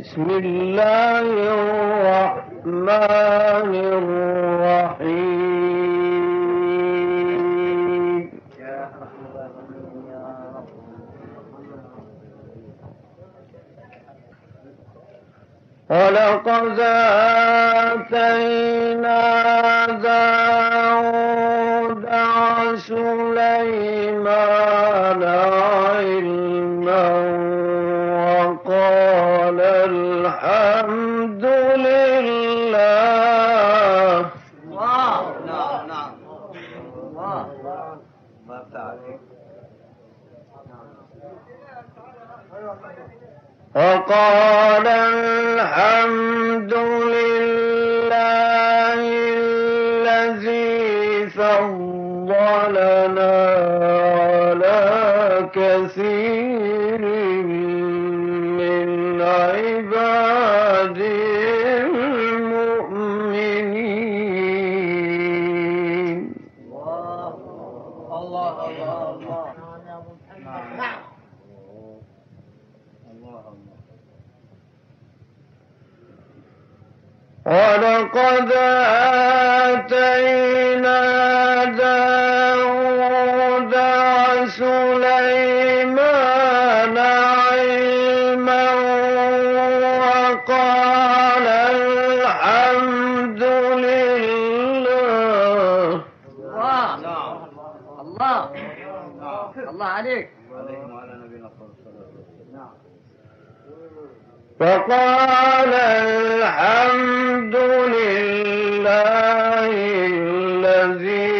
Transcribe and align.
بسم 0.00 0.26
الله 0.30 1.26
الرحمن 1.60 2.84
الرحيم. 4.80 5.40
ولقد 15.90 16.78
فضل 51.40 52.76
الله 99.68 99.86
عليك. 99.86 100.28
نعم. 102.52 102.70
فقال 104.60 105.74
الحمد 105.74 107.56
لله 107.96 108.90
الذي 110.06 111.39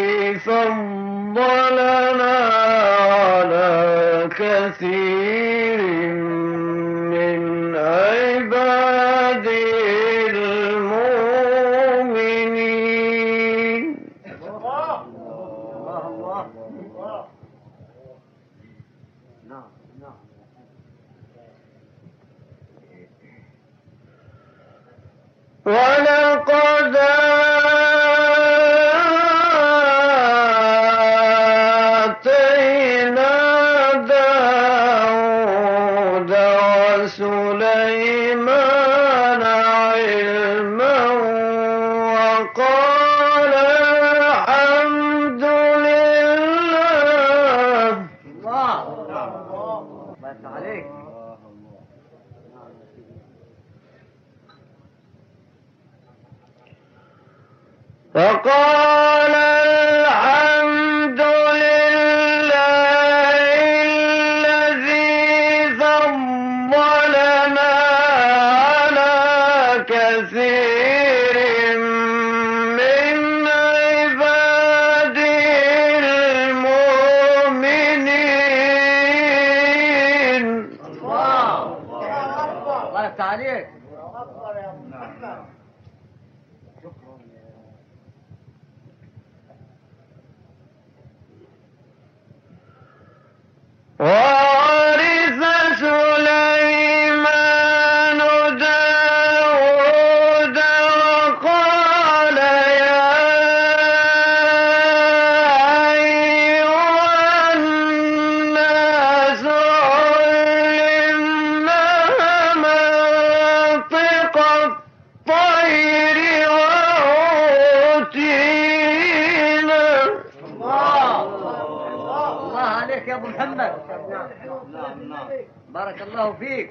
بارك 126.00 126.08
الله 126.12 126.32
فيك 126.32 126.70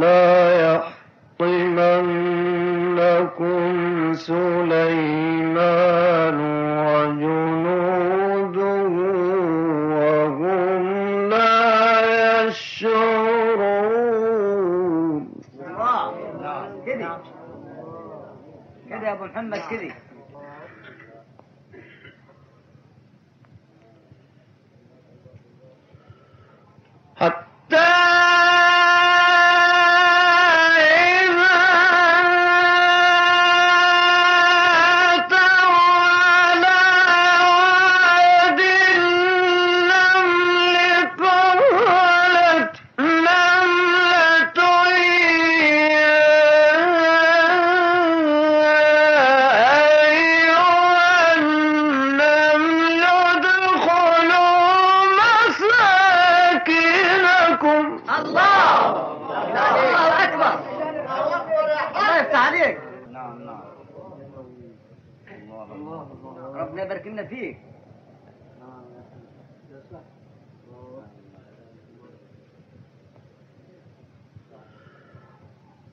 لا 0.00 0.29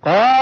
Ah! 0.09 0.36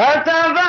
Hasta 0.00 0.59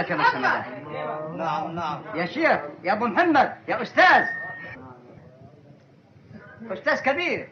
لك 0.00 0.10
يا 0.10 0.16
مسلم 0.16 0.42
نعم 1.36 1.70
نعم. 1.74 2.02
يا 2.14 2.26
شيخ 2.26 2.60
يا 2.84 2.92
أبو 2.92 3.06
محمد 3.06 3.52
يا 3.68 3.82
أستاذ. 3.82 4.24
أستاذ 6.72 7.00
كبير. 7.02 7.48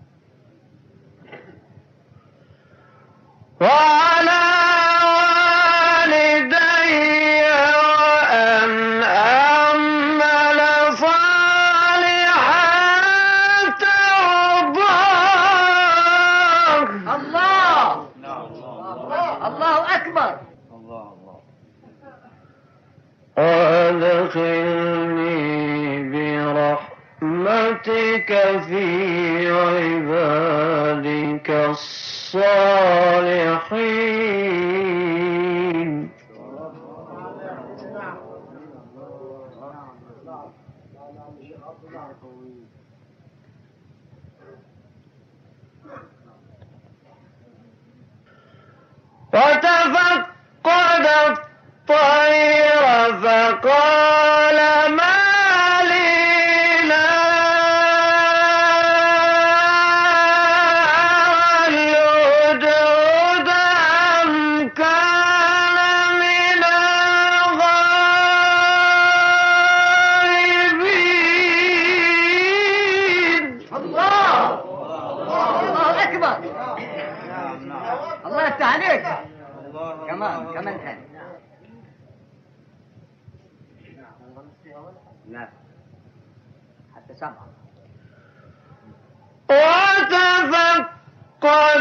في 28.59 29.51
عبادك 29.51 31.49
الصالحين 34.75 36.09
وتفقد 49.85 51.05
الطير 51.27 52.81
فقال 53.23 54.59
كمان 80.07 80.53
كمان 80.53 80.77
ثاني 80.77 81.05
لا 85.27 85.49
حتى 86.95 87.15
سبعة. 87.15 87.47
وتفقد 89.49 90.87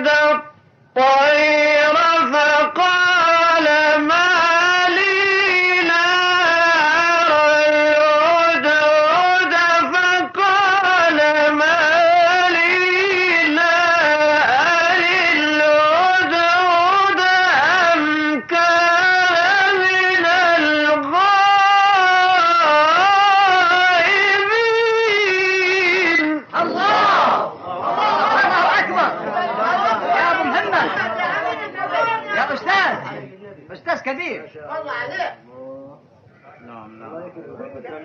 الطير 0.09 1.95
فقال 2.33 3.14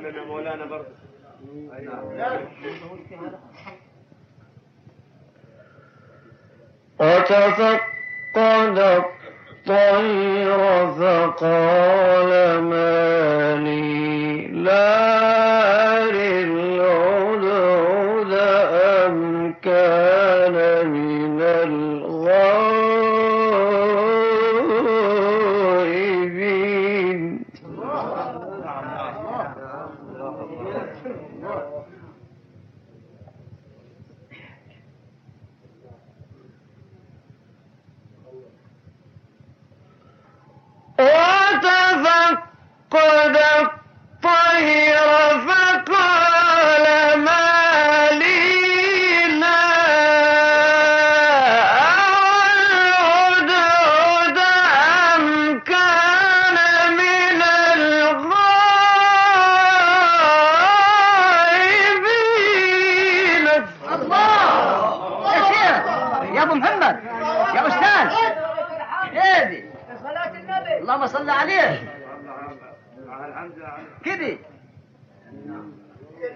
لنا 0.10 0.26
مولانا 0.26 0.66
برضه. 0.66 0.86
وتفقد 7.00 8.78
الطير 9.68 10.58
فقال 11.00 12.30
لا 14.64 16.00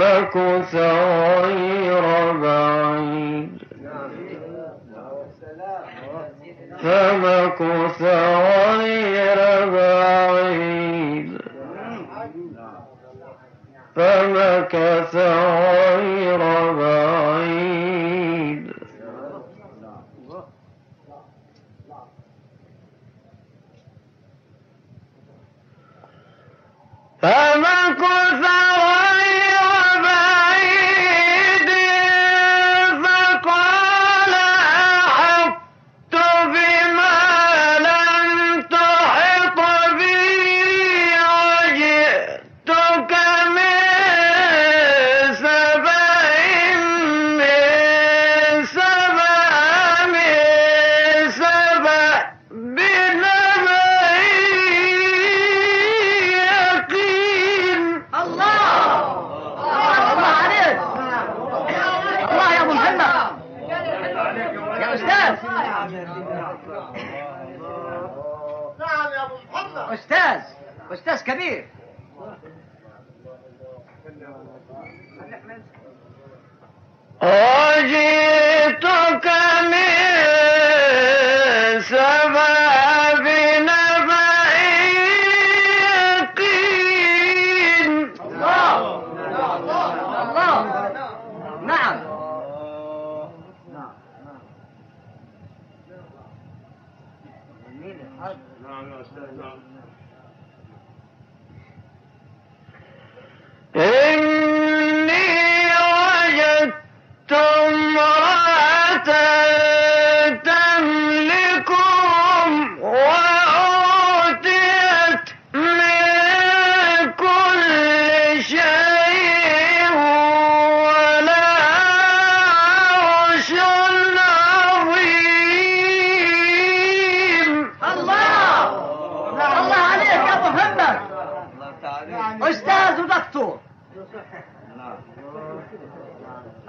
لك 0.00 0.34
سعير 0.72 2.02
بعيد. 2.42 3.09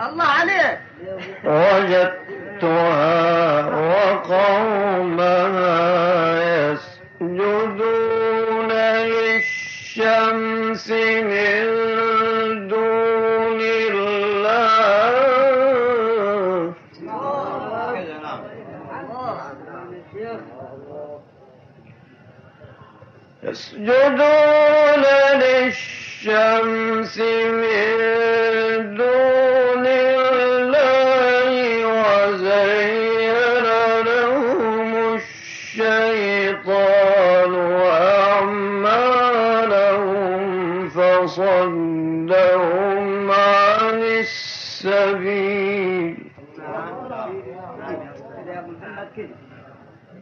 الله 0.02 0.24
عليك 0.26 0.80
وجدتها 1.46 3.21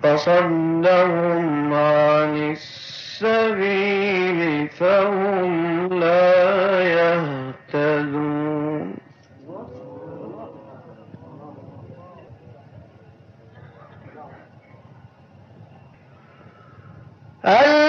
فصدهم 0.03 1.73
عن 1.73 2.51
السبيل 2.51 4.39
فهم 4.69 5.87
لا 5.93 6.81
يهتدون. 6.83 8.29
الله 17.45 17.88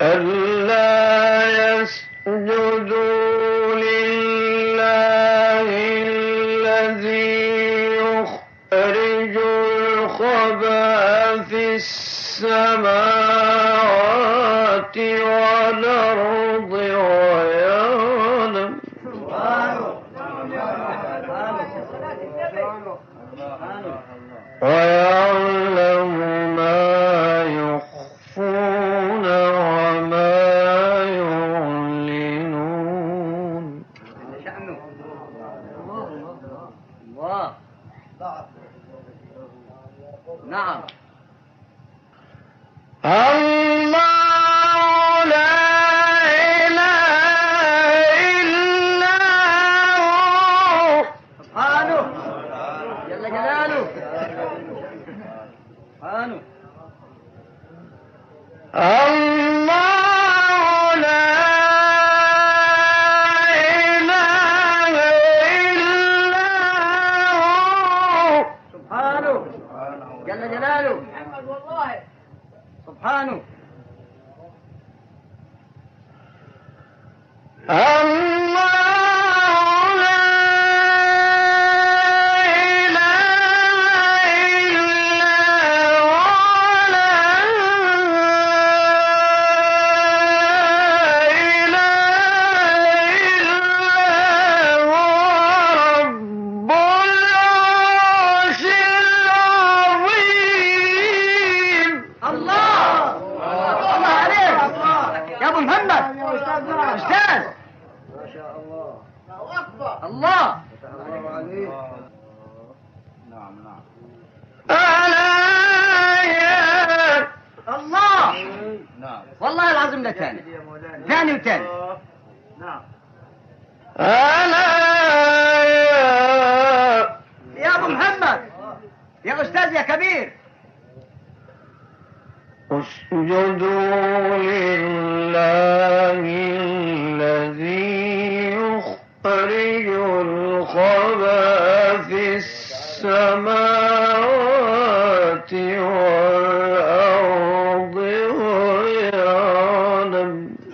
ألا 0.00 1.71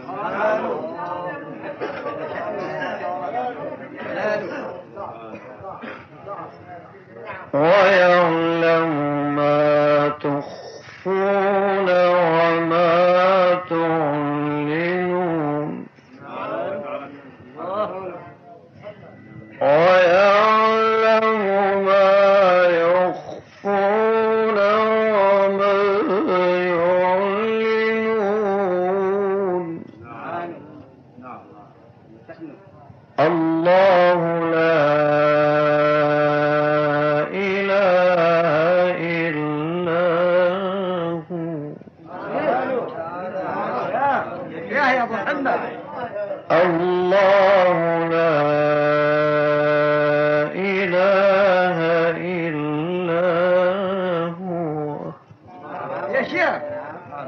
Amén. 0.08 0.88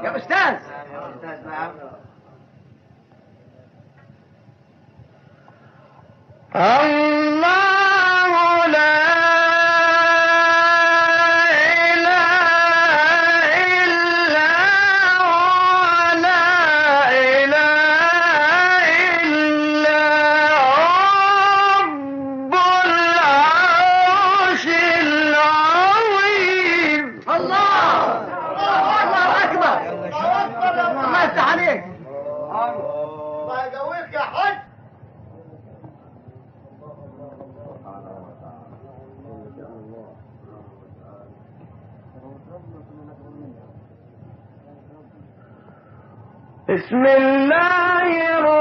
You 0.01 0.07
understand? 0.07 0.70
بسم 46.71 47.05
الله 47.05 48.37
الرحمن 48.39 48.60